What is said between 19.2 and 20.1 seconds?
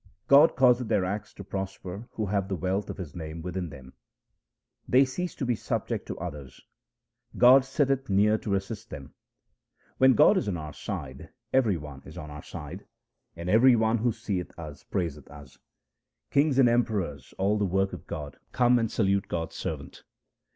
God's servant.